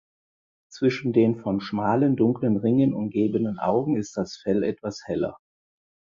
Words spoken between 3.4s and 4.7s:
Augen ist das Fell